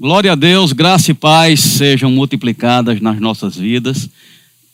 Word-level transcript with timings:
Glória 0.00 0.30
a 0.30 0.36
Deus, 0.36 0.72
graça 0.72 1.10
e 1.10 1.14
paz 1.14 1.58
sejam 1.58 2.08
multiplicadas 2.08 3.00
nas 3.00 3.18
nossas 3.18 3.56
vidas. 3.56 4.08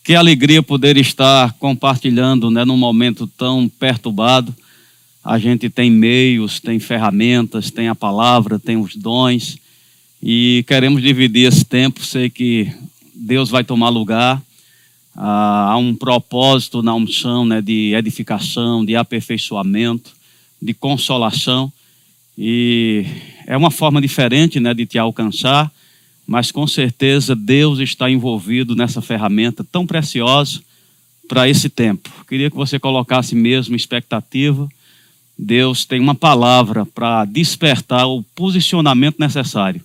Que 0.05 0.15
alegria 0.15 0.63
poder 0.63 0.99
estar 0.99 1.55
compartilhando, 1.55 2.51
né, 2.51 2.63
num 2.63 2.77
momento 2.77 3.27
tão 3.27 3.67
perturbado. 3.67 4.55
A 5.25 5.39
gente 5.39 5.71
tem 5.71 5.91
meios, 5.91 6.61
tem 6.61 6.79
ferramentas, 6.79 7.71
tem 7.71 7.89
a 7.89 7.95
palavra, 7.95 8.59
tem 8.59 8.77
os 8.77 8.97
dons 8.97 9.57
e 10.23 10.63
queremos 10.69 11.01
dividir 11.01 11.49
esse 11.49 11.65
tempo. 11.65 12.05
Sei 12.05 12.29
que 12.29 12.71
Deus 13.15 13.49
vai 13.49 13.65
tomar 13.65 13.89
lugar. 13.89 14.43
Ah, 15.17 15.71
há 15.71 15.77
um 15.79 15.95
propósito 15.95 16.83
na 16.83 16.95
unção, 16.95 17.47
né, 17.47 17.63
de 17.63 17.95
edificação, 17.95 18.85
de 18.85 18.95
aperfeiçoamento, 18.95 20.13
de 20.61 20.75
consolação 20.75 21.73
e 22.37 23.07
é 23.47 23.57
uma 23.57 23.71
forma 23.71 24.01
diferente 24.01 24.59
né, 24.59 24.73
de 24.73 24.87
te 24.87 24.99
alcançar, 24.99 25.71
mas 26.27 26.51
com 26.51 26.67
certeza 26.67 27.35
Deus 27.35 27.79
está 27.79 28.11
envolvido 28.11 28.75
nessa 28.75 29.03
ferramenta 29.03 29.65
tão 29.65 29.87
preciosa 29.87 30.61
para 31.29 31.49
esse 31.49 31.69
tempo. 31.69 32.11
Queria 32.29 32.51
que 32.51 32.57
você 32.57 32.79
colocasse 32.79 33.35
mesmo 33.35 33.77
expectativa. 33.77 34.69
Deus 35.37 35.85
tem 35.85 36.01
uma 36.01 36.15
palavra 36.15 36.87
para 36.87 37.25
despertar 37.25 38.07
o 38.07 38.23
posicionamento 38.35 39.17
necessário. 39.19 39.83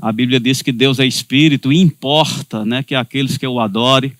A 0.00 0.12
Bíblia 0.12 0.38
diz 0.38 0.62
que 0.62 0.72
Deus 0.72 0.98
é 0.98 1.06
espírito 1.06 1.72
e 1.72 1.78
importa 1.78 2.64
né, 2.64 2.82
que 2.82 2.94
aqueles 2.94 3.36
que 3.36 3.46
o 3.46 3.58
adorem, 3.58 4.12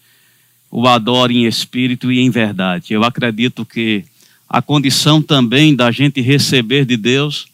o 0.70 0.86
adorem 0.86 1.44
em 1.44 1.46
espírito 1.46 2.10
e 2.10 2.20
em 2.20 2.30
verdade. 2.30 2.92
Eu 2.92 3.04
acredito 3.04 3.64
que 3.64 4.04
a 4.48 4.62
condição 4.62 5.20
também 5.22 5.74
da 5.74 5.90
gente 5.90 6.20
receber 6.20 6.84
de 6.84 6.96
Deus 6.96 7.46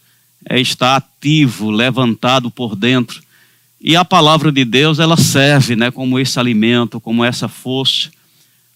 é 0.48 0.60
estar 0.60 0.96
ativo, 0.96 1.70
levantado 1.70 2.50
por 2.50 2.74
dentro. 2.74 3.22
E 3.80 3.96
a 3.96 4.04
palavra 4.04 4.52
de 4.52 4.64
Deus, 4.64 4.98
ela 4.98 5.16
serve 5.16 5.74
né, 5.74 5.90
como 5.90 6.18
esse 6.18 6.38
alimento, 6.38 7.00
como 7.00 7.24
essa 7.24 7.48
força. 7.48 8.10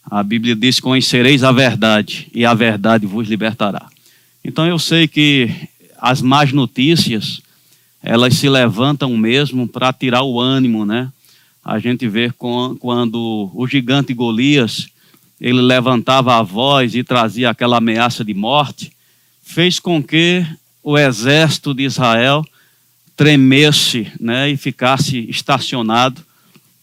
A 0.04 0.22
Bíblia 0.22 0.54
diz: 0.54 0.80
Conhecereis 0.80 1.42
a 1.42 1.52
verdade, 1.52 2.28
e 2.34 2.44
a 2.44 2.54
verdade 2.54 3.06
vos 3.06 3.28
libertará. 3.28 3.86
Então 4.44 4.66
eu 4.66 4.78
sei 4.78 5.08
que 5.08 5.50
as 5.98 6.22
más 6.22 6.52
notícias, 6.52 7.40
elas 8.02 8.34
se 8.34 8.48
levantam 8.48 9.16
mesmo 9.16 9.66
para 9.66 9.92
tirar 9.92 10.22
o 10.22 10.40
ânimo, 10.40 10.84
né? 10.84 11.10
A 11.64 11.80
gente 11.80 12.06
vê 12.06 12.30
quando 12.30 13.50
o 13.52 13.66
gigante 13.66 14.14
Golias, 14.14 14.88
ele 15.40 15.60
levantava 15.60 16.36
a 16.36 16.42
voz 16.42 16.94
e 16.94 17.02
trazia 17.02 17.50
aquela 17.50 17.78
ameaça 17.78 18.24
de 18.24 18.32
morte, 18.32 18.92
fez 19.42 19.80
com 19.80 20.00
que 20.00 20.46
o 20.86 20.96
exército 20.96 21.74
de 21.74 21.82
Israel 21.82 22.46
tremesse 23.16 24.06
né, 24.20 24.50
e 24.50 24.56
ficasse 24.56 25.18
estacionado. 25.28 26.24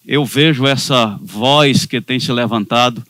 Eu 0.06 0.26
vejo 0.26 0.68
essa 0.68 1.18
voz 1.22 1.86
que 1.86 2.02
tem 2.02 2.20
se 2.20 2.30
levantado 2.30 3.02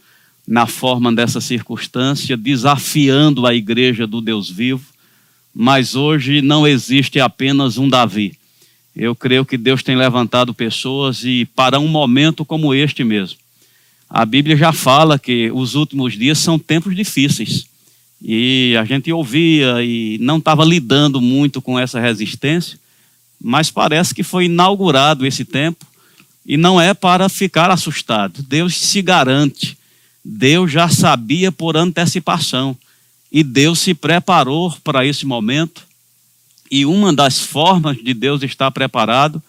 na 0.48 0.68
forma 0.68 1.12
dessa 1.12 1.42
circunstância, 1.42 2.38
desafiando 2.38 3.48
a 3.48 3.56
igreja 3.56 4.06
do 4.06 4.22
Deus 4.22 4.52
vivo, 4.52 4.86
mas 5.52 5.96
hoje 5.96 6.44
não 6.44 6.68
existe 6.68 7.20
apenas 7.20 7.80
um 7.80 7.90
Davi. 7.90 8.38
Eu 8.96 9.16
creio 9.16 9.44
que 9.44 9.58
Deus 9.58 9.82
tem 9.82 9.96
levantado 9.96 10.54
pessoas 10.54 11.24
e 11.24 11.50
para 11.56 11.80
um 11.80 11.88
momento 11.88 12.46
como 12.46 12.72
este 12.72 13.04
mesmo. 13.04 13.40
A 14.08 14.24
Bíblia 14.28 14.56
já 14.56 14.72
fala 14.72 15.18
que 15.18 15.50
os 15.50 15.74
últimos 15.74 16.14
dias 16.14 16.38
são 16.38 16.60
tempos 16.60 16.96
difíceis. 16.96 17.73
E 18.24 18.74
a 18.80 18.86
gente 18.86 19.12
ouvia 19.12 19.84
e 19.84 20.18
não 20.22 20.38
estava 20.38 20.64
lidando 20.64 21.20
muito 21.20 21.62
com 21.62 21.78
essa 21.78 22.00
resistência, 22.00 22.80
mas 23.42 23.70
parece 23.70 24.16
que 24.16 24.24
foi 24.24 24.46
inaugurado 24.46 25.26
esse 25.26 25.44
tempo 25.44 25.86
e 26.46 26.56
não 26.56 26.80
é 26.80 26.94
para 26.94 27.28
ficar 27.28 27.70
assustado. 27.70 28.42
Deus 28.44 28.78
se 28.78 29.02
garante. 29.02 29.78
Deus 30.24 30.72
já 30.72 30.88
sabia 30.88 31.52
por 31.52 31.76
antecipação 31.76 32.78
e 33.30 33.44
Deus 33.44 33.80
se 33.80 33.94
preparou 33.94 34.74
para 34.82 35.06
esse 35.06 35.26
momento. 35.26 35.86
E 36.72 36.86
uma 36.86 37.12
das 37.12 37.40
formas 37.40 37.98
de 37.98 38.14
Deus 38.14 38.42
estar 38.42 38.72
preparado 38.72 39.44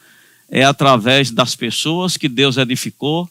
é 0.51 0.65
através 0.65 1.31
das 1.31 1.55
pessoas 1.55 2.17
que 2.17 2.29
Deus 2.29 2.57
edificou. 2.57 3.31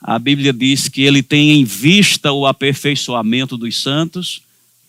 A 0.00 0.20
Bíblia 0.20 0.52
diz 0.52 0.88
que 0.88 1.02
ele 1.02 1.20
tem 1.20 1.50
em 1.50 1.64
vista 1.64 2.30
o 2.30 2.46
aperfeiçoamento 2.46 3.56
dos 3.56 3.82
santos 3.82 4.44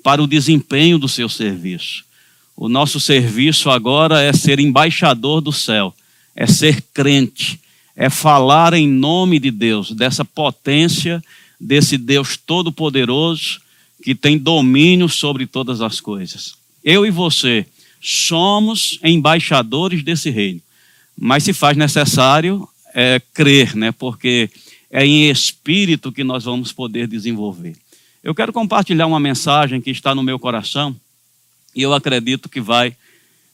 para 0.06 0.22
o 0.22 0.28
desempenho 0.28 1.00
do 1.00 1.08
seu 1.08 1.28
serviço. 1.28 2.06
O 2.56 2.70
nosso 2.70 3.00
serviço 3.00 3.72
agora 3.72 4.22
é 4.22 4.32
ser 4.32 4.60
embaixador 4.60 5.42
do 5.42 5.52
céu, 5.52 5.96
é 6.36 6.46
ser 6.46 6.80
crente, 6.94 7.60
é 7.96 8.08
falar 8.08 8.76
em 8.76 8.88
nome 8.88 9.40
de 9.40 9.50
Deus, 9.50 9.90
dessa 9.90 10.24
potência, 10.24 11.24
desse 11.60 11.98
Deus 11.98 12.38
todo-poderoso 12.38 13.60
que 14.04 14.14
tem 14.14 14.38
domínio 14.38 15.10
sobre 15.10 15.48
todas 15.48 15.82
as 15.82 16.00
coisas. 16.00 16.54
Eu 16.84 17.04
e 17.04 17.10
você 17.10 17.66
somos 18.00 19.00
embaixadores 19.04 20.04
desse 20.04 20.30
reino, 20.30 20.62
mas 21.18 21.44
se 21.44 21.52
faz 21.52 21.76
necessário 21.76 22.70
é, 22.94 23.20
crer, 23.34 23.76
né? 23.76 23.92
porque 23.92 24.52
é 24.92 25.04
em 25.04 25.32
espírito 25.32 26.12
que 26.12 26.24
nós 26.24 26.44
vamos 26.44 26.72
poder 26.72 27.08
desenvolver. 27.08 27.76
Eu 28.25 28.34
quero 28.34 28.52
compartilhar 28.52 29.06
uma 29.06 29.19
mensagem 29.19 29.80
que 29.80 29.91
está 29.91 30.16
no 30.16 30.24
meu 30.24 30.40
coração 30.40 30.96
e 31.75 31.84
eu 31.84 31.94
acredito 31.94 32.50
que 32.50 32.59
vai 32.59 32.97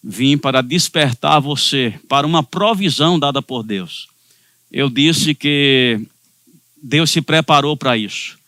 vir 0.01 0.37
para 0.37 0.61
despertar 0.61 1.41
você 1.41 1.99
para 2.07 2.25
uma 2.25 2.41
provisão 2.41 3.19
dada 3.19 3.41
por 3.41 3.63
Deus. 3.63 4.07
Eu 4.71 4.89
disse 4.89 5.35
que 5.35 5.99
Deus 6.81 7.11
se 7.11 7.21
preparou 7.21 7.75
para 7.75 7.97
isso. 7.97 8.39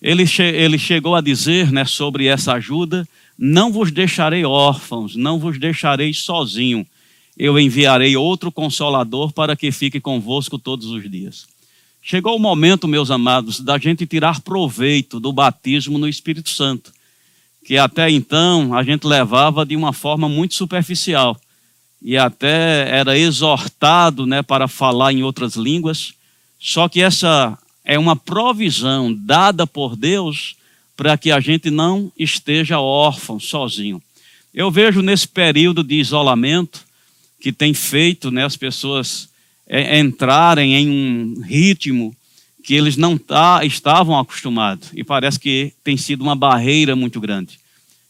Ele, 0.00 0.26
che 0.26 0.42
ele 0.42 0.78
chegou 0.78 1.14
a 1.14 1.20
dizer 1.20 1.70
né, 1.70 1.84
sobre 1.84 2.24
essa 2.24 2.54
ajuda: 2.54 3.06
Não 3.38 3.70
vos 3.70 3.92
deixarei 3.92 4.46
órfãos, 4.46 5.14
não 5.14 5.38
vos 5.38 5.58
deixarei 5.58 6.14
sozinho. 6.14 6.86
Eu 7.36 7.60
enviarei 7.60 8.16
outro 8.16 8.50
consolador 8.50 9.30
para 9.30 9.54
que 9.54 9.70
fique 9.70 10.00
convosco 10.00 10.58
todos 10.58 10.86
os 10.86 11.10
dias. 11.10 11.46
Chegou 12.08 12.36
o 12.36 12.38
momento, 12.38 12.86
meus 12.86 13.10
amados, 13.10 13.58
da 13.58 13.78
gente 13.78 14.06
tirar 14.06 14.40
proveito 14.40 15.18
do 15.18 15.32
batismo 15.32 15.98
no 15.98 16.08
Espírito 16.08 16.50
Santo, 16.50 16.92
que 17.64 17.76
até 17.76 18.08
então 18.08 18.72
a 18.74 18.84
gente 18.84 19.04
levava 19.04 19.66
de 19.66 19.74
uma 19.74 19.92
forma 19.92 20.28
muito 20.28 20.54
superficial 20.54 21.36
e 22.00 22.16
até 22.16 22.88
era 22.96 23.18
exortado 23.18 24.24
né, 24.24 24.40
para 24.40 24.68
falar 24.68 25.12
em 25.12 25.24
outras 25.24 25.56
línguas. 25.56 26.14
Só 26.60 26.88
que 26.88 27.02
essa 27.02 27.58
é 27.84 27.98
uma 27.98 28.14
provisão 28.14 29.12
dada 29.12 29.66
por 29.66 29.96
Deus 29.96 30.54
para 30.96 31.18
que 31.18 31.32
a 31.32 31.40
gente 31.40 31.72
não 31.72 32.12
esteja 32.16 32.78
órfão, 32.78 33.40
sozinho. 33.40 34.00
Eu 34.54 34.70
vejo 34.70 35.02
nesse 35.02 35.26
período 35.26 35.82
de 35.82 35.96
isolamento 35.96 36.84
que 37.40 37.50
tem 37.50 37.74
feito 37.74 38.30
né, 38.30 38.44
as 38.44 38.56
pessoas 38.56 39.28
entrarem 39.68 40.74
em 40.74 40.90
um 40.90 41.40
ritmo 41.42 42.14
que 42.62 42.74
eles 42.74 42.96
não 42.96 43.16
tá, 43.16 43.64
estavam 43.64 44.18
acostumados. 44.18 44.90
E 44.94 45.04
parece 45.04 45.38
que 45.38 45.72
tem 45.84 45.96
sido 45.96 46.22
uma 46.22 46.34
barreira 46.34 46.96
muito 46.96 47.20
grande. 47.20 47.60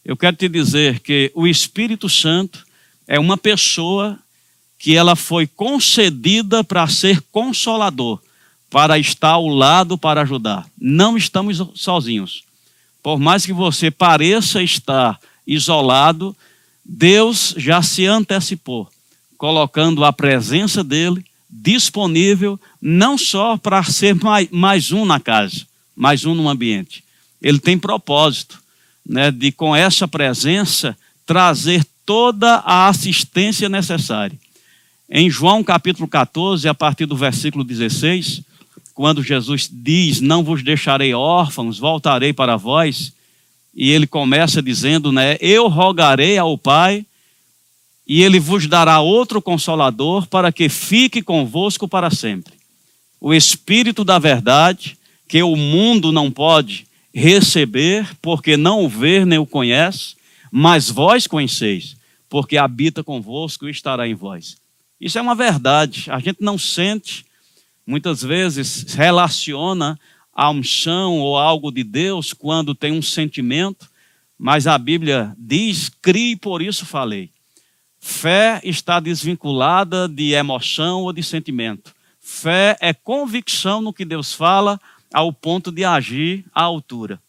Eu 0.04 0.16
quero 0.16 0.36
te 0.36 0.48
dizer 0.48 1.00
que 1.00 1.30
o 1.34 1.46
Espírito 1.46 2.08
Santo 2.08 2.64
é 3.06 3.18
uma 3.18 3.36
pessoa 3.36 4.18
que 4.78 4.94
ela 4.94 5.16
foi 5.16 5.46
concedida 5.46 6.62
para 6.62 6.86
ser 6.88 7.20
consolador, 7.32 8.20
para 8.70 8.98
estar 8.98 9.30
ao 9.30 9.46
lado 9.46 9.98
para 9.98 10.22
ajudar. 10.22 10.66
Não 10.78 11.16
estamos 11.16 11.62
sozinhos. 11.74 12.44
Por 13.02 13.18
mais 13.18 13.44
que 13.44 13.52
você 13.52 13.90
pareça 13.90 14.62
estar 14.62 15.18
isolado, 15.46 16.36
Deus 16.84 17.54
já 17.56 17.82
se 17.82 18.06
antecipou, 18.06 18.88
colocando 19.36 20.04
a 20.04 20.12
presença 20.12 20.82
dele 20.82 21.24
disponível 21.48 22.58
não 22.80 23.16
só 23.16 23.56
para 23.56 23.82
ser 23.82 24.14
mais, 24.14 24.48
mais 24.50 24.92
um 24.92 25.04
na 25.04 25.20
casa, 25.20 25.66
mais 25.94 26.24
um 26.24 26.34
no 26.34 26.48
ambiente. 26.48 27.02
Ele 27.40 27.58
tem 27.58 27.78
propósito 27.78 28.60
né, 29.04 29.30
de, 29.30 29.52
com 29.52 29.74
essa 29.74 30.08
presença, 30.08 30.96
trazer 31.24 31.84
toda 32.04 32.56
a 32.56 32.88
assistência 32.88 33.68
necessária. 33.68 34.36
Em 35.08 35.30
João 35.30 35.62
capítulo 35.62 36.08
14, 36.08 36.68
a 36.68 36.74
partir 36.74 37.06
do 37.06 37.16
versículo 37.16 37.62
16, 37.62 38.42
quando 38.94 39.22
Jesus 39.22 39.68
diz: 39.70 40.20
Não 40.20 40.42
vos 40.42 40.64
deixarei 40.64 41.14
órfãos, 41.14 41.78
voltarei 41.78 42.32
para 42.32 42.56
vós. 42.56 43.12
E 43.74 43.90
ele 43.90 44.06
começa 44.06 44.62
dizendo, 44.62 45.12
né? 45.12 45.36
Eu 45.38 45.68
rogarei 45.68 46.38
ao 46.38 46.56
Pai 46.56 47.04
e 48.06 48.22
ele 48.22 48.38
vos 48.38 48.66
dará 48.66 49.00
outro 49.00 49.42
consolador 49.42 50.26
para 50.28 50.52
que 50.52 50.68
fique 50.68 51.22
convosco 51.22 51.88
para 51.88 52.10
sempre. 52.10 52.54
O 53.20 53.34
Espírito 53.34 54.04
da 54.04 54.18
Verdade, 54.18 54.96
que 55.26 55.42
o 55.42 55.56
mundo 55.56 56.12
não 56.12 56.30
pode 56.30 56.86
receber, 57.12 58.08
porque 58.22 58.56
não 58.56 58.84
o 58.84 58.88
vê 58.88 59.24
nem 59.24 59.38
o 59.38 59.46
conhece, 59.46 60.14
mas 60.52 60.88
vós 60.88 61.26
conheceis, 61.26 61.96
porque 62.28 62.56
habita 62.56 63.02
convosco 63.02 63.66
e 63.66 63.70
estará 63.70 64.06
em 64.06 64.14
vós. 64.14 64.56
Isso 65.00 65.18
é 65.18 65.22
uma 65.22 65.34
verdade. 65.34 66.06
A 66.10 66.18
gente 66.20 66.38
não 66.40 66.56
sente, 66.56 67.24
muitas 67.86 68.22
vezes 68.22 68.94
relaciona 68.94 69.98
a 70.32 70.50
unção 70.50 71.18
ou 71.18 71.36
algo 71.36 71.72
de 71.72 71.82
Deus 71.82 72.32
quando 72.32 72.74
tem 72.74 72.92
um 72.92 73.02
sentimento, 73.02 73.90
mas 74.38 74.66
a 74.66 74.76
Bíblia 74.78 75.34
diz: 75.38 75.88
crie, 75.88 76.36
por 76.36 76.62
isso 76.62 76.86
falei. 76.86 77.30
Fé 78.08 78.60
está 78.62 79.00
desvinculada 79.00 80.06
de 80.06 80.30
emoção 80.30 81.02
ou 81.02 81.12
de 81.12 81.24
sentimento. 81.24 81.92
Fé 82.20 82.76
é 82.80 82.94
convicção 82.94 83.82
no 83.82 83.92
que 83.92 84.04
Deus 84.04 84.32
fala 84.32 84.80
ao 85.12 85.32
ponto 85.32 85.72
de 85.72 85.84
agir 85.84 86.44
à 86.54 86.62
altura. 86.62 87.20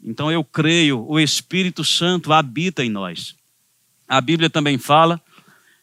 Então 0.00 0.30
eu 0.30 0.44
creio, 0.44 1.04
o 1.08 1.18
Espírito 1.18 1.82
Santo 1.82 2.32
habita 2.32 2.84
em 2.84 2.88
nós. 2.88 3.34
A 4.06 4.20
Bíblia 4.20 4.48
também 4.48 4.78
fala 4.78 5.20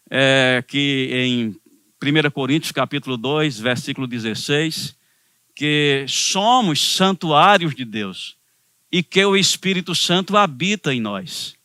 é, 0.09 0.63
que 0.65 1.09
em 1.11 1.47
1 2.01 2.31
Coríntios 2.31 2.71
capítulo 2.71 3.17
2, 3.17 3.59
versículo 3.59 4.07
16, 4.07 4.95
que 5.53 6.05
somos 6.07 6.81
santuários 6.95 7.75
de 7.75 7.83
Deus 7.83 8.37
e 8.89 9.03
que 9.03 9.23
o 9.25 9.35
Espírito 9.35 9.93
Santo 9.93 10.37
habita 10.37 10.93
em 10.93 11.01
nós. 11.01 11.58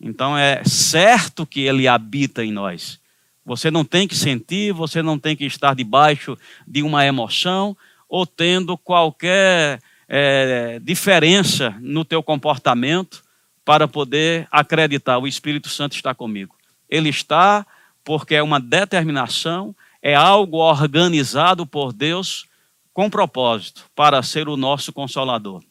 Então 0.00 0.36
é 0.36 0.62
certo 0.64 1.46
que 1.46 1.60
ele 1.60 1.88
habita 1.88 2.44
em 2.44 2.52
nós. 2.52 3.00
Você 3.44 3.70
não 3.70 3.84
tem 3.84 4.06
que 4.06 4.14
sentir, 4.14 4.72
você 4.72 5.02
não 5.02 5.18
tem 5.18 5.34
que 5.34 5.44
estar 5.44 5.74
debaixo 5.74 6.36
de 6.66 6.82
uma 6.82 7.04
emoção 7.06 7.76
ou 8.08 8.26
tendo 8.26 8.76
qualquer 8.76 9.80
é, 10.08 10.78
diferença 10.82 11.76
no 11.80 12.04
teu 12.04 12.22
comportamento 12.22 13.22
para 13.64 13.86
poder 13.86 14.48
acreditar, 14.50 15.18
o 15.18 15.26
Espírito 15.26 15.68
Santo 15.68 15.94
está 15.94 16.14
comigo. 16.14 16.56
Ele 16.88 17.10
está 17.10 17.66
porque 18.02 18.34
é 18.34 18.42
uma 18.42 18.58
determinação, 18.58 19.76
é 20.00 20.14
algo 20.14 20.56
organizado 20.56 21.66
por 21.66 21.92
Deus 21.92 22.46
com 22.94 23.10
propósito 23.10 23.84
para 23.94 24.22
ser 24.22 24.48
o 24.48 24.56
nosso 24.56 24.92
consolador. 24.92 25.62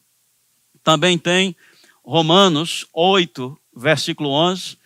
Também 0.84 1.18
tem 1.18 1.56
Romanos 2.04 2.86
8, 2.92 3.58
versículo 3.78 4.30
11, 4.30 4.76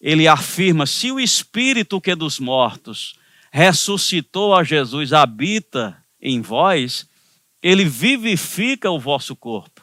ele 0.00 0.28
afirma: 0.28 0.86
se 0.86 1.10
o 1.10 1.20
Espírito 1.20 2.00
que 2.00 2.12
é 2.12 2.16
dos 2.16 2.38
mortos 2.38 3.16
ressuscitou 3.50 4.54
a 4.54 4.62
Jesus 4.62 5.12
habita 5.12 5.96
em 6.20 6.40
vós, 6.40 7.06
ele 7.62 7.84
vivifica 7.84 8.90
o 8.90 9.00
vosso 9.00 9.34
corpo. 9.34 9.82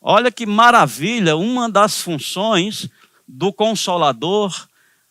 Olha 0.00 0.30
que 0.30 0.46
maravilha, 0.46 1.36
uma 1.36 1.68
das 1.68 2.00
funções 2.00 2.88
do 3.26 3.52
Consolador, 3.52 4.68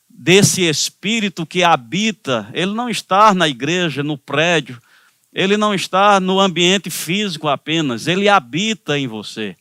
desse 0.09 0.61
Espírito 0.61 1.45
que 1.45 1.63
habita, 1.63 2.49
ele 2.53 2.73
não 2.73 2.89
está 2.89 3.33
na 3.33 3.47
igreja, 3.47 4.01
no 4.01 4.17
prédio, 4.17 4.81
ele 5.31 5.57
não 5.57 5.73
está 5.73 6.19
no 6.19 6.39
ambiente 6.39 6.89
físico 6.89 7.47
apenas, 7.47 8.07
ele 8.07 8.27
habita 8.27 8.97
em 8.97 9.07
você. 9.07 9.55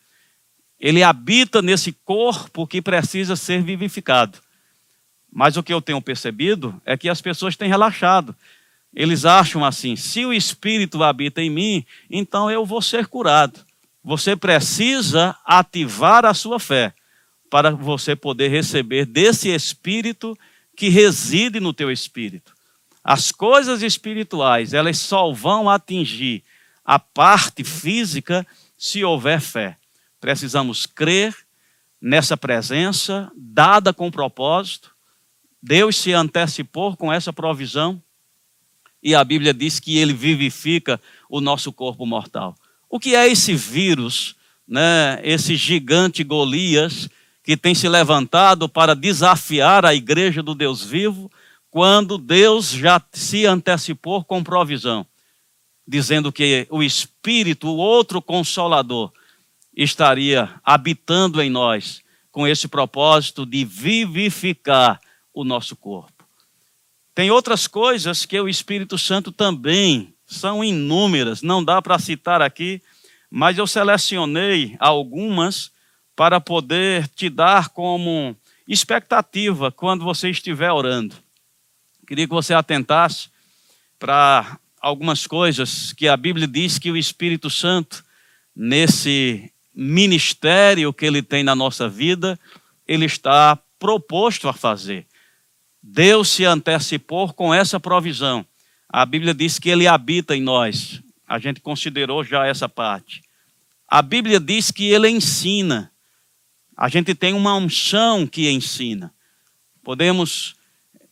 Ele 0.78 1.02
habita 1.02 1.62
nesse 1.62 1.92
corpo 1.92 2.66
que 2.66 2.82
precisa 2.82 3.34
ser 3.34 3.62
vivificado. 3.62 4.38
Mas 5.32 5.56
o 5.56 5.62
que 5.62 5.72
eu 5.72 5.80
tenho 5.80 6.00
percebido 6.00 6.80
é 6.84 6.96
que 6.96 7.08
as 7.08 7.20
pessoas 7.20 7.56
têm 7.56 7.68
relaxado. 7.68 8.34
Eles 8.94 9.24
acham 9.24 9.64
assim: 9.64 9.96
se 9.96 10.24
o 10.24 10.32
Espírito 10.32 11.02
habita 11.02 11.42
em 11.42 11.50
mim, 11.50 11.84
então 12.10 12.50
eu 12.50 12.64
vou 12.64 12.80
ser 12.80 13.06
curado. 13.06 13.60
Você 14.02 14.36
precisa 14.36 15.36
ativar 15.44 16.24
a 16.24 16.32
sua 16.32 16.60
fé 16.60 16.94
para 17.50 17.70
você 17.70 18.14
poder 18.14 18.48
receber 18.48 19.04
desse 19.04 19.48
Espírito 19.48 20.38
que 20.76 20.88
reside 20.88 21.58
no 21.58 21.72
teu 21.72 21.90
espírito. 21.90 22.54
As 23.02 23.32
coisas 23.32 23.82
espirituais, 23.82 24.74
elas 24.74 24.98
só 24.98 25.32
vão 25.32 25.70
atingir 25.70 26.44
a 26.84 26.98
parte 26.98 27.64
física 27.64 28.46
se 28.76 29.02
houver 29.02 29.40
fé. 29.40 29.76
Precisamos 30.26 30.86
crer 30.86 31.32
nessa 32.02 32.36
presença 32.36 33.30
dada 33.36 33.94
com 33.94 34.10
propósito. 34.10 34.90
Deus 35.62 35.94
se 35.94 36.12
antecipou 36.12 36.96
com 36.96 37.12
essa 37.12 37.32
provisão 37.32 38.02
e 39.00 39.14
a 39.14 39.22
Bíblia 39.22 39.54
diz 39.54 39.78
que 39.78 39.96
ele 39.96 40.12
vivifica 40.12 41.00
o 41.30 41.40
nosso 41.40 41.72
corpo 41.72 42.04
mortal. 42.04 42.56
O 42.90 42.98
que 42.98 43.14
é 43.14 43.28
esse 43.28 43.54
vírus, 43.54 44.34
né? 44.66 45.20
Esse 45.22 45.54
gigante 45.54 46.24
Golias 46.24 47.08
que 47.44 47.56
tem 47.56 47.72
se 47.72 47.88
levantado 47.88 48.68
para 48.68 48.96
desafiar 48.96 49.86
a 49.86 49.94
igreja 49.94 50.42
do 50.42 50.56
Deus 50.56 50.82
vivo, 50.82 51.30
quando 51.70 52.18
Deus 52.18 52.72
já 52.72 53.00
se 53.12 53.46
antecipou 53.46 54.24
com 54.24 54.42
provisão, 54.42 55.06
dizendo 55.86 56.32
que 56.32 56.66
o 56.68 56.82
Espírito, 56.82 57.68
o 57.68 57.76
outro 57.76 58.20
consolador, 58.20 59.12
estaria 59.76 60.58
habitando 60.64 61.42
em 61.42 61.50
nós 61.50 62.02
com 62.32 62.46
esse 62.46 62.66
propósito 62.66 63.44
de 63.44 63.64
vivificar 63.64 65.00
o 65.32 65.44
nosso 65.44 65.76
corpo. 65.76 66.24
Tem 67.14 67.30
outras 67.30 67.66
coisas 67.66 68.24
que 68.24 68.40
o 68.40 68.48
Espírito 68.48 68.96
Santo 68.98 69.30
também 69.30 70.14
são 70.26 70.64
inúmeras, 70.64 71.42
não 71.42 71.62
dá 71.62 71.80
para 71.80 71.98
citar 71.98 72.42
aqui, 72.42 72.82
mas 73.30 73.58
eu 73.58 73.66
selecionei 73.66 74.76
algumas 74.78 75.70
para 76.14 76.40
poder 76.40 77.08
te 77.08 77.28
dar 77.28 77.68
como 77.68 78.36
expectativa 78.66 79.70
quando 79.70 80.04
você 80.04 80.30
estiver 80.30 80.72
orando. 80.72 81.14
Queria 82.06 82.26
que 82.26 82.34
você 82.34 82.54
atentasse 82.54 83.28
para 83.98 84.58
algumas 84.80 85.26
coisas 85.26 85.92
que 85.92 86.08
a 86.08 86.16
Bíblia 86.16 86.46
diz 86.46 86.78
que 86.78 86.90
o 86.90 86.96
Espírito 86.96 87.50
Santo, 87.50 88.04
nesse 88.54 89.52
ministério 89.76 90.92
que 90.92 91.04
ele 91.04 91.22
tem 91.22 91.44
na 91.44 91.54
nossa 91.54 91.86
vida, 91.86 92.40
ele 92.88 93.04
está 93.04 93.58
proposto 93.78 94.48
a 94.48 94.54
fazer. 94.54 95.06
Deus 95.82 96.30
se 96.30 96.44
antecipou 96.46 97.32
com 97.34 97.52
essa 97.52 97.78
provisão. 97.78 98.44
A 98.88 99.04
Bíblia 99.04 99.34
diz 99.34 99.58
que 99.58 99.68
ele 99.68 99.86
habita 99.86 100.34
em 100.34 100.40
nós. 100.40 101.02
A 101.28 101.38
gente 101.38 101.60
considerou 101.60 102.24
já 102.24 102.46
essa 102.46 102.68
parte. 102.68 103.22
A 103.86 104.00
Bíblia 104.00 104.40
diz 104.40 104.70
que 104.70 104.86
ele 104.86 105.08
ensina. 105.08 105.92
A 106.76 106.88
gente 106.88 107.14
tem 107.14 107.34
uma 107.34 107.54
unção 107.54 108.26
que 108.26 108.50
ensina. 108.50 109.12
Podemos 109.84 110.56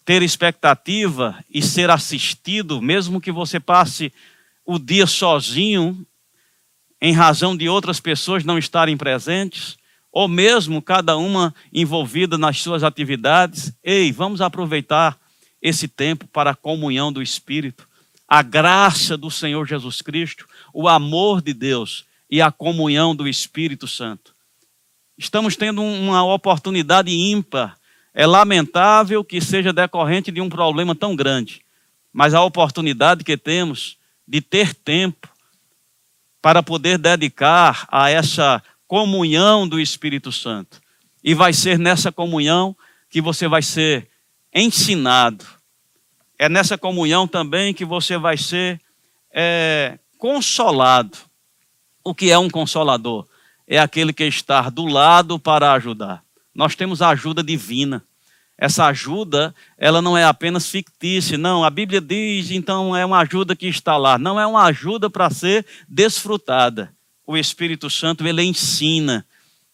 ter 0.04 0.22
expectativa 0.22 1.42
e 1.48 1.62
ser 1.62 1.90
assistido, 1.90 2.80
mesmo 2.80 3.20
que 3.20 3.32
você 3.32 3.60
passe 3.60 4.12
o 4.64 4.78
dia 4.78 5.06
sozinho, 5.06 6.06
em 7.04 7.12
razão 7.12 7.54
de 7.54 7.68
outras 7.68 8.00
pessoas 8.00 8.44
não 8.44 8.56
estarem 8.56 8.96
presentes, 8.96 9.76
ou 10.10 10.26
mesmo 10.26 10.80
cada 10.80 11.18
uma 11.18 11.54
envolvida 11.70 12.38
nas 12.38 12.62
suas 12.62 12.82
atividades. 12.82 13.74
Ei, 13.84 14.10
vamos 14.10 14.40
aproveitar 14.40 15.18
esse 15.60 15.86
tempo 15.86 16.26
para 16.26 16.52
a 16.52 16.54
comunhão 16.54 17.12
do 17.12 17.20
Espírito, 17.20 17.86
a 18.26 18.40
graça 18.40 19.18
do 19.18 19.30
Senhor 19.30 19.66
Jesus 19.66 20.00
Cristo, 20.00 20.46
o 20.72 20.88
amor 20.88 21.42
de 21.42 21.52
Deus 21.52 22.06
e 22.30 22.40
a 22.40 22.50
comunhão 22.50 23.14
do 23.14 23.28
Espírito 23.28 23.86
Santo. 23.86 24.34
Estamos 25.18 25.56
tendo 25.56 25.82
uma 25.82 26.24
oportunidade 26.24 27.12
ímpar. 27.12 27.76
É 28.14 28.26
lamentável 28.26 29.22
que 29.22 29.42
seja 29.42 29.74
decorrente 29.74 30.32
de 30.32 30.40
um 30.40 30.48
problema 30.48 30.94
tão 30.94 31.14
grande, 31.14 31.60
mas 32.10 32.32
a 32.32 32.42
oportunidade 32.42 33.22
que 33.22 33.36
temos 33.36 33.98
de 34.26 34.40
ter 34.40 34.72
tempo 34.72 35.33
para 36.44 36.62
poder 36.62 36.98
dedicar 36.98 37.88
a 37.90 38.10
essa 38.10 38.62
comunhão 38.86 39.66
do 39.66 39.80
Espírito 39.80 40.30
Santo. 40.30 40.78
E 41.22 41.32
vai 41.32 41.54
ser 41.54 41.78
nessa 41.78 42.12
comunhão 42.12 42.76
que 43.08 43.22
você 43.22 43.48
vai 43.48 43.62
ser 43.62 44.10
ensinado. 44.54 45.42
É 46.38 46.46
nessa 46.46 46.76
comunhão 46.76 47.26
também 47.26 47.72
que 47.72 47.82
você 47.82 48.18
vai 48.18 48.36
ser 48.36 48.78
é, 49.32 49.98
consolado. 50.18 51.16
O 52.04 52.14
que 52.14 52.30
é 52.30 52.36
um 52.36 52.50
consolador? 52.50 53.26
É 53.66 53.78
aquele 53.78 54.12
que 54.12 54.24
está 54.24 54.68
do 54.68 54.84
lado 54.84 55.38
para 55.38 55.72
ajudar. 55.72 56.22
Nós 56.54 56.76
temos 56.76 57.00
a 57.00 57.08
ajuda 57.08 57.42
divina. 57.42 58.04
Essa 58.56 58.86
ajuda, 58.86 59.54
ela 59.76 60.00
não 60.00 60.16
é 60.16 60.24
apenas 60.24 60.68
fictícia, 60.68 61.36
não. 61.36 61.64
A 61.64 61.70
Bíblia 61.70 62.00
diz, 62.00 62.50
então, 62.50 62.96
é 62.96 63.04
uma 63.04 63.18
ajuda 63.18 63.56
que 63.56 63.66
está 63.66 63.96
lá. 63.96 64.16
Não 64.16 64.38
é 64.38 64.46
uma 64.46 64.64
ajuda 64.64 65.10
para 65.10 65.28
ser 65.30 65.66
desfrutada. 65.88 66.92
O 67.26 67.36
Espírito 67.36 67.90
Santo, 67.90 68.26
ele 68.26 68.42
ensina. 68.42 69.26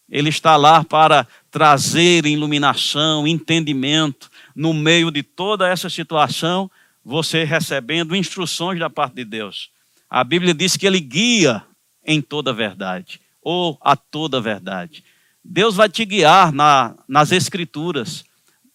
Ele 0.09 0.29
está 0.29 0.57
lá 0.57 0.83
para 0.83 1.27
trazer 1.51 2.25
iluminação, 2.25 3.27
entendimento. 3.27 4.29
No 4.55 4.73
meio 4.73 5.11
de 5.11 5.21
toda 5.21 5.69
essa 5.69 5.89
situação, 5.89 6.69
você 7.05 7.43
recebendo 7.43 8.15
instruções 8.15 8.79
da 8.79 8.89
parte 8.89 9.15
de 9.15 9.25
Deus. 9.25 9.69
A 10.09 10.23
Bíblia 10.23 10.53
diz 10.53 10.75
que 10.75 10.87
ele 10.87 10.99
guia 10.99 11.63
em 12.05 12.19
toda 12.19 12.51
verdade, 12.51 13.21
ou 13.41 13.77
a 13.81 13.95
toda 13.95 14.41
verdade. 14.41 15.03
Deus 15.43 15.75
vai 15.75 15.87
te 15.87 16.03
guiar 16.03 16.51
na, 16.51 16.95
nas 17.07 17.31
Escrituras 17.31 18.25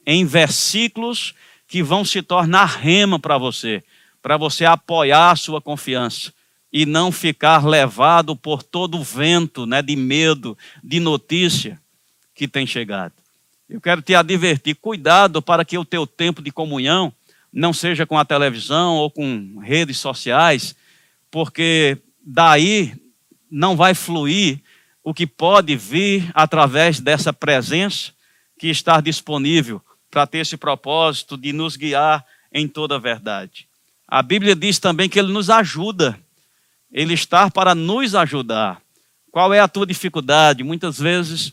em 0.07 0.25
versículos 0.25 1.35
que 1.67 1.83
vão 1.83 2.05
se 2.05 2.23
tornar 2.23 2.67
rema 2.67 3.19
para 3.19 3.37
você, 3.37 3.83
para 4.23 4.37
você 4.37 4.65
apoiar 4.65 5.33
a 5.33 5.37
sua 5.37 5.61
confiança 5.61 6.33
e 6.73 6.87
não 6.87 7.11
ficar 7.11 7.67
levado 7.67 8.37
por 8.37 8.63
todo 8.63 8.99
o 8.99 9.03
vento 9.03 9.67
né, 9.67 9.83
de 9.83 9.97
medo, 9.97 10.57
de 10.83 11.01
notícia 11.01 11.81
que 12.35 12.47
tem 12.47 12.67
chegado. 12.67 13.15
Eu 13.69 13.81
quero 13.81 14.01
te 14.01 14.15
advertir, 14.15 14.77
cuidado 14.77 15.43
para 15.43 15.65
que 15.65 15.77
o 15.77 15.85
teu 15.85 16.07
tempo 16.07 16.41
de 16.41 16.53
comunhão 16.53 17.13
não 17.53 17.73
seja 17.73 18.07
com 18.07 18.19
a 18.19 18.25
televisão 18.25 18.95
ou 18.97 19.11
com 19.11 19.59
redes 19.59 19.99
sociais, 19.99 20.77
porque 21.31 21.99
daí 22.25 22.95
não 23.51 23.77
vai 23.77 23.95
fluir 23.95 24.61
o 25.03 25.15
que 25.15 25.27
pode 25.27 25.75
vir 25.77 26.31
através 26.35 27.01
dessa 27.01 27.33
presença 27.33 28.13
que 28.59 28.69
está 28.69 29.01
disponível 29.01 29.81
para 30.11 30.27
ter 30.27 30.39
esse 30.39 30.57
propósito 30.57 31.37
de 31.37 31.53
nos 31.53 31.77
guiar 31.77 32.25
em 32.53 32.67
toda 32.67 32.97
a 32.97 32.99
verdade. 32.99 33.69
A 34.09 34.23
Bíblia 34.23 34.55
diz 34.55 34.79
também 34.79 35.09
que 35.09 35.19
ele 35.19 35.33
nos 35.33 35.51
ajuda, 35.51 36.19
ele 36.93 37.15
está 37.15 37.51
para 37.51 37.75
nos 37.75 38.15
ajudar. 38.15 38.81
Qual 39.31 39.53
é 39.53 39.61
a 39.61 39.69
tua 39.69 39.87
dificuldade? 39.87 40.63
Muitas 40.63 40.99
vezes 40.99 41.53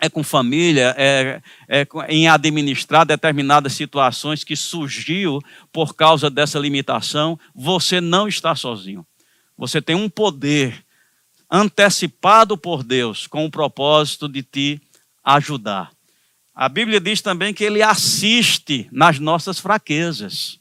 é 0.00 0.08
com 0.08 0.24
família, 0.24 0.94
é, 0.98 1.40
é 1.68 1.86
em 2.08 2.28
administrar 2.28 3.06
determinadas 3.06 3.72
situações 3.72 4.42
que 4.42 4.56
surgiu 4.56 5.40
por 5.72 5.94
causa 5.94 6.28
dessa 6.28 6.58
limitação. 6.58 7.38
Você 7.54 8.00
não 8.00 8.26
está 8.26 8.56
sozinho. 8.56 9.06
Você 9.56 9.80
tem 9.80 9.94
um 9.94 10.08
poder 10.08 10.84
antecipado 11.50 12.56
por 12.56 12.82
Deus 12.82 13.26
com 13.26 13.44
o 13.44 13.50
propósito 13.50 14.28
de 14.28 14.42
te 14.42 14.80
ajudar. 15.22 15.92
A 16.54 16.68
Bíblia 16.68 17.00
diz 17.00 17.22
também 17.22 17.54
que 17.54 17.64
ele 17.64 17.82
assiste 17.82 18.86
nas 18.92 19.18
nossas 19.18 19.58
fraquezas. 19.58 20.60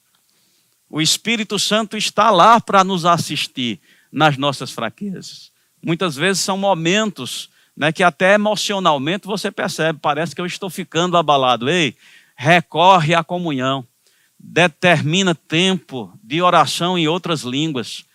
O 0.89 1.01
Espírito 1.01 1.59
Santo 1.59 1.97
está 1.97 2.29
lá 2.29 2.59
para 2.61 2.83
nos 2.83 3.05
assistir 3.05 3.79
nas 4.11 4.37
nossas 4.37 4.71
fraquezas. 4.71 5.51
Muitas 5.83 6.15
vezes 6.15 6.41
são 6.41 6.57
momentos 6.57 7.49
né, 7.75 7.91
que 7.91 8.03
até 8.03 8.33
emocionalmente 8.33 9.27
você 9.27 9.51
percebe, 9.51 9.99
parece 10.01 10.35
que 10.35 10.41
eu 10.41 10.45
estou 10.45 10.69
ficando 10.69 11.17
abalado. 11.17 11.69
Ei, 11.69 11.95
recorre 12.35 13.13
à 13.13 13.23
comunhão, 13.23 13.85
determina 14.39 15.35
tempo 15.35 16.13
de 16.23 16.41
oração 16.41 16.97
em 16.97 17.07
outras 17.07 17.41
línguas, 17.41 18.05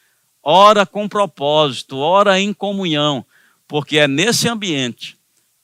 ora 0.42 0.86
com 0.86 1.08
propósito, 1.08 1.98
ora 1.98 2.40
em 2.40 2.52
comunhão, 2.52 3.24
porque 3.68 3.98
é 3.98 4.08
nesse 4.08 4.48
ambiente 4.48 5.16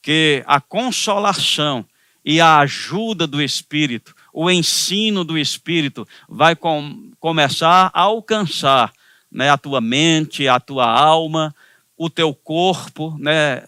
que 0.03 0.43
a 0.47 0.61
consolação 0.61 1.87
e 2.25 2.41
a 2.41 2.59
ajuda 2.59 3.27
do 3.27 3.43
Espírito, 3.43 4.15
o 4.33 4.51
ensino 4.51 5.25
do 5.25 5.37
Espírito 5.37 6.07
vai 6.29 6.57
com, 6.57 7.11
começar 7.19 7.91
a 7.93 8.01
alcançar 8.01 8.93
né, 9.31 9.51
a 9.51 9.59
tua 9.59 9.81
mente, 9.81 10.49
a 10.49 10.61
tua 10.61 10.87
alma, 10.87 11.55
o 11.97 12.09
teu 12.09 12.35
corpo, 12.35 13.17
né, 13.19 13.63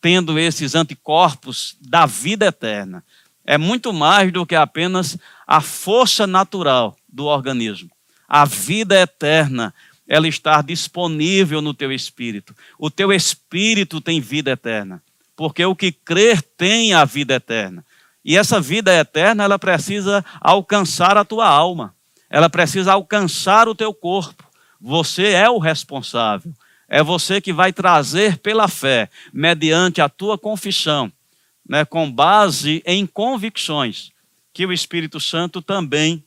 tendo 0.00 0.38
esses 0.38 0.74
anticorpos 0.74 1.76
da 1.80 2.06
vida 2.06 2.46
eterna. 2.46 3.02
É 3.44 3.58
muito 3.58 3.92
mais 3.92 4.32
do 4.32 4.46
que 4.46 4.54
apenas 4.54 5.18
a 5.46 5.60
força 5.60 6.26
natural 6.26 6.96
do 7.08 7.24
organismo. 7.24 7.90
A 8.28 8.44
vida 8.44 8.98
eterna, 9.00 9.74
ela 10.08 10.26
está 10.26 10.62
disponível 10.62 11.60
no 11.60 11.74
teu 11.74 11.92
espírito. 11.92 12.54
O 12.78 12.90
teu 12.90 13.12
espírito 13.12 14.00
tem 14.00 14.20
vida 14.20 14.50
eterna, 14.50 15.02
porque 15.36 15.64
o 15.64 15.76
que 15.76 15.92
crer 15.92 16.42
tem 16.42 16.94
a 16.94 17.04
vida 17.04 17.34
eterna. 17.34 17.84
E 18.24 18.36
essa 18.36 18.60
vida 18.60 18.92
eterna, 18.94 19.44
ela 19.44 19.58
precisa 19.58 20.24
alcançar 20.40 21.16
a 21.16 21.24
tua 21.24 21.46
alma. 21.46 21.94
Ela 22.30 22.48
precisa 22.48 22.92
alcançar 22.92 23.68
o 23.68 23.74
teu 23.74 23.92
corpo. 23.92 24.44
Você 24.80 25.28
é 25.28 25.48
o 25.48 25.58
responsável. 25.58 26.52
É 26.88 27.02
você 27.02 27.40
que 27.40 27.52
vai 27.52 27.72
trazer 27.72 28.38
pela 28.38 28.68
fé, 28.68 29.10
mediante 29.32 30.00
a 30.00 30.08
tua 30.08 30.38
confissão, 30.38 31.12
né, 31.68 31.84
com 31.84 32.10
base 32.10 32.82
em 32.86 33.06
convicções, 33.06 34.10
que 34.52 34.66
o 34.66 34.72
Espírito 34.72 35.18
Santo 35.18 35.60
também 35.60 36.22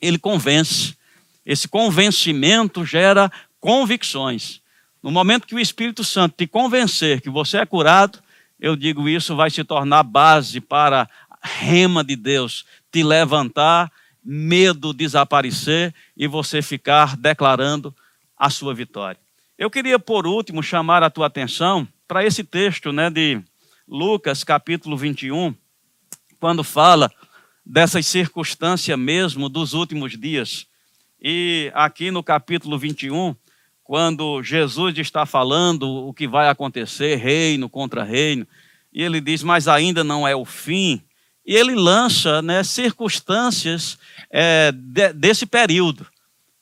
ele 0.00 0.18
convence. 0.18 0.96
Esse 1.44 1.68
convencimento 1.68 2.84
gera 2.84 3.30
convicções. 3.60 4.60
No 5.02 5.10
momento 5.10 5.46
que 5.46 5.54
o 5.54 5.60
Espírito 5.60 6.04
Santo 6.04 6.36
te 6.36 6.46
convencer 6.46 7.20
que 7.20 7.30
você 7.30 7.58
é 7.58 7.66
curado, 7.66 8.20
eu 8.62 8.76
digo 8.76 9.08
isso 9.08 9.34
vai 9.34 9.50
se 9.50 9.64
tornar 9.64 10.04
base 10.04 10.60
para 10.60 11.08
a 11.28 11.48
rema 11.48 12.04
de 12.04 12.14
Deus 12.14 12.64
te 12.92 13.02
levantar, 13.02 13.90
medo 14.24 14.94
desaparecer 14.94 15.92
e 16.16 16.28
você 16.28 16.62
ficar 16.62 17.16
declarando 17.16 17.92
a 18.38 18.48
sua 18.48 18.72
vitória. 18.72 19.20
Eu 19.58 19.68
queria, 19.68 19.98
por 19.98 20.28
último, 20.28 20.62
chamar 20.62 21.02
a 21.02 21.10
tua 21.10 21.26
atenção 21.26 21.88
para 22.06 22.24
esse 22.24 22.44
texto 22.44 22.92
né, 22.92 23.10
de 23.10 23.42
Lucas, 23.88 24.44
capítulo 24.44 24.96
21, 24.96 25.52
quando 26.38 26.62
fala 26.62 27.10
dessas 27.66 28.06
circunstâncias 28.06 28.96
mesmo 28.96 29.48
dos 29.48 29.72
últimos 29.72 30.16
dias. 30.16 30.68
E 31.20 31.68
aqui 31.74 32.12
no 32.12 32.22
capítulo 32.22 32.78
21, 32.78 33.34
quando 33.84 34.42
Jesus 34.42 34.96
está 34.98 35.26
falando 35.26 35.88
o 35.88 36.14
que 36.14 36.28
vai 36.28 36.48
acontecer, 36.48 37.16
reino 37.16 37.68
contra 37.68 38.04
reino, 38.04 38.46
e 38.92 39.02
ele 39.02 39.20
diz, 39.20 39.42
mas 39.42 39.68
ainda 39.68 40.04
não 40.04 40.26
é 40.26 40.34
o 40.36 40.44
fim, 40.44 41.02
e 41.44 41.56
ele 41.56 41.74
lança 41.74 42.40
né, 42.40 42.62
circunstâncias 42.62 43.98
é, 44.30 44.70
de, 44.72 45.12
desse 45.12 45.44
período, 45.44 46.06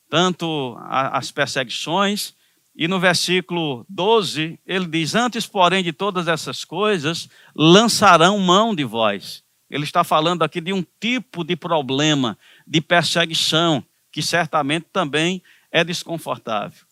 tanto 0.09 0.75
a, 0.79 1.17
as 1.17 1.31
perseguições, 1.31 2.33
e 2.75 2.87
no 2.87 2.99
versículo 2.99 3.85
12, 3.89 4.57
ele 4.65 4.85
diz: 4.85 5.13
Antes, 5.13 5.45
porém, 5.45 5.83
de 5.83 5.91
todas 5.91 6.27
essas 6.27 6.63
coisas, 6.63 7.29
lançarão 7.55 8.39
mão 8.39 8.73
de 8.73 8.83
vós. 8.83 9.43
Ele 9.69 9.83
está 9.83 10.03
falando 10.03 10.41
aqui 10.41 10.59
de 10.59 10.73
um 10.73 10.83
tipo 10.99 11.43
de 11.43 11.55
problema, 11.55 12.37
de 12.65 12.81
perseguição, 12.81 13.83
que 14.11 14.21
certamente 14.21 14.87
também 14.91 15.41
é 15.71 15.83
desconfortável. 15.83 16.85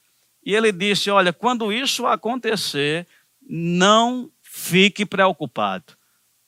E 0.43 0.55
ele 0.55 0.71
disse: 0.71 1.09
Olha, 1.09 1.33
quando 1.33 1.71
isso 1.71 2.05
acontecer, 2.05 3.07
não 3.41 4.31
fique 4.41 5.05
preocupado. 5.05 5.93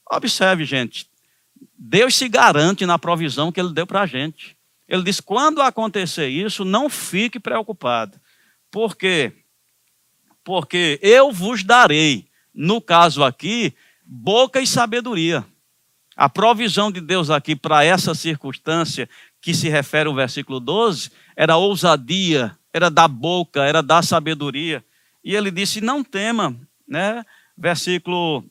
Observe, 0.10 0.66
gente, 0.66 1.08
Deus 1.78 2.16
se 2.16 2.28
garante 2.28 2.86
na 2.86 3.00
provisão 3.00 3.52
que 3.52 3.60
ele 3.60 3.74
deu 3.74 3.88
para 3.88 4.02
a 4.02 4.06
gente. 4.06 4.58
Ele 4.88 5.04
diz: 5.04 5.20
quando 5.20 5.62
acontecer 5.62 6.28
isso, 6.28 6.66
não 6.66 6.90
fique 6.90 7.40
preocupado. 7.40 8.20
Por 8.70 8.96
quê? 8.96 9.32
Porque 10.44 11.00
eu 11.02 11.32
vos 11.32 11.64
darei, 11.64 12.28
no 12.54 12.82
caso 12.82 13.24
aqui, 13.24 13.74
boca 14.06 14.60
e 14.60 14.68
sabedoria. 14.68 15.46
A 16.16 16.28
provisão 16.28 16.92
de 16.92 17.00
Deus 17.00 17.30
aqui 17.30 17.56
para 17.56 17.84
essa 17.84 18.14
circunstância 18.14 19.10
que 19.42 19.54
se 19.54 19.70
refere 19.70 20.10
ao 20.10 20.16
versículo 20.16 20.60
12 20.60 21.10
era 21.36 21.58
ousadia, 21.58 22.58
era 22.74 22.90
da 22.90 23.08
boca, 23.08 23.64
era 23.64 23.82
da 23.82 24.02
sabedoria. 24.02 24.84
E 25.24 25.36
ele 25.36 25.52
disse: 25.52 25.82
Não 25.82 26.04
tema, 26.04 26.56
né? 26.88 27.26
Versículo 27.58 28.44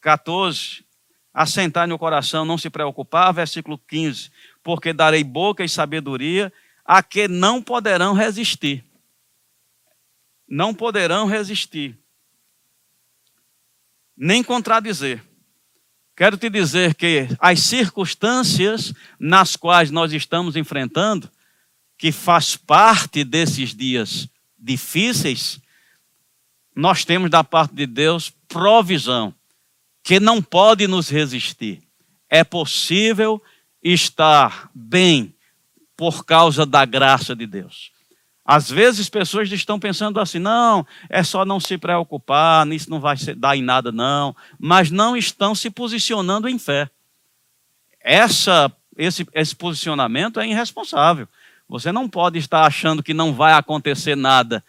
14: 0.00 0.84
Assentar 1.32 1.88
no 1.88 1.98
coração, 1.98 2.44
não 2.44 2.58
se 2.58 2.68
preocupar. 2.68 3.32
Versículo 3.32 3.78
15: 3.78 4.30
Porque 4.62 4.92
darei 4.92 5.24
boca 5.24 5.64
e 5.64 5.68
sabedoria 5.68 6.52
a 6.84 7.02
que 7.02 7.28
não 7.28 7.62
poderão 7.62 8.12
resistir. 8.12 8.84
Não 10.48 10.74
poderão 10.74 11.26
resistir, 11.26 11.98
nem 14.14 14.42
contradizer. 14.42 15.24
Quero 16.14 16.36
te 16.36 16.50
dizer 16.50 16.94
que 16.94 17.26
as 17.38 17.60
circunstâncias 17.60 18.92
nas 19.18 19.56
quais 19.56 19.90
nós 19.90 20.12
estamos 20.12 20.54
enfrentando, 20.54 21.30
que 22.02 22.10
faz 22.10 22.56
parte 22.56 23.22
desses 23.22 23.72
dias 23.72 24.28
difíceis, 24.58 25.60
nós 26.74 27.04
temos 27.04 27.30
da 27.30 27.44
parte 27.44 27.76
de 27.76 27.86
Deus 27.86 28.28
provisão, 28.48 29.32
que 30.02 30.18
não 30.18 30.42
pode 30.42 30.88
nos 30.88 31.08
resistir. 31.08 31.80
É 32.28 32.42
possível 32.42 33.40
estar 33.80 34.68
bem 34.74 35.32
por 35.96 36.24
causa 36.24 36.66
da 36.66 36.84
graça 36.84 37.36
de 37.36 37.46
Deus. 37.46 37.92
Às 38.44 38.68
vezes 38.68 39.08
pessoas 39.08 39.52
estão 39.52 39.78
pensando 39.78 40.18
assim, 40.18 40.40
não, 40.40 40.84
é 41.08 41.22
só 41.22 41.44
não 41.44 41.60
se 41.60 41.78
preocupar, 41.78 42.66
nisso 42.66 42.90
não 42.90 42.98
vai 42.98 43.14
dar 43.36 43.56
em 43.56 43.62
nada 43.62 43.92
não, 43.92 44.34
mas 44.58 44.90
não 44.90 45.16
estão 45.16 45.54
se 45.54 45.70
posicionando 45.70 46.48
em 46.48 46.58
fé. 46.58 46.90
Essa, 48.00 48.72
esse, 48.96 49.24
esse 49.32 49.54
posicionamento 49.54 50.40
é 50.40 50.48
irresponsável. 50.48 51.28
Você 51.68 51.90
não 51.90 52.08
pode 52.08 52.38
estar 52.38 52.64
achando 52.64 53.02
que 53.02 53.14
não 53.14 53.32
vai 53.32 53.52
acontecer 53.52 54.16
nada 54.16 54.62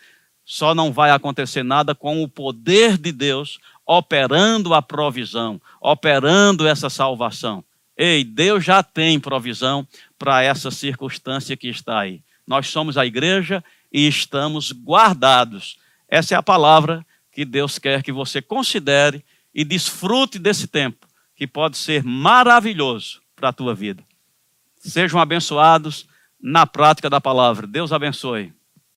só 0.45 0.75
não 0.75 0.91
vai 0.91 1.11
acontecer 1.11 1.63
nada 1.63 1.95
com 1.95 2.21
o 2.21 2.27
poder 2.27 2.97
de 2.97 3.11
Deus 3.11 3.59
operando 3.85 4.73
a 4.73 4.81
provisão, 4.81 5.61
operando 5.79 6.67
essa 6.67 6.89
salvação. 6.89 7.63
Ei, 7.97 8.23
Deus 8.23 8.63
já 8.63 8.81
tem 8.81 9.19
provisão 9.19 9.87
para 10.17 10.41
essa 10.41 10.71
circunstância 10.71 11.55
que 11.55 11.67
está 11.67 11.99
aí. 11.99 12.21
Nós 12.45 12.67
somos 12.67 12.97
a 12.97 13.05
igreja 13.05 13.63
e 13.91 14.07
estamos 14.07 14.71
guardados. 14.71 15.77
Essa 16.09 16.35
é 16.35 16.37
a 16.37 16.43
palavra 16.43 17.05
que 17.31 17.45
Deus 17.45 17.77
quer 17.79 18.03
que 18.03 18.11
você 18.11 18.41
considere 18.41 19.23
e 19.53 19.63
desfrute 19.63 20.39
desse 20.39 20.67
tempo, 20.67 21.07
que 21.35 21.45
pode 21.45 21.77
ser 21.77 22.03
maravilhoso 22.03 23.21
para 23.35 23.49
a 23.49 23.53
tua 23.53 23.73
vida. 23.73 24.03
Sejam 24.77 25.19
abençoados 25.19 26.07
na 26.43 26.67
prática 26.67 27.09
da 27.09 27.21
palavra. 27.21 27.65
Deus 27.65 27.93
abençoe. 27.93 28.53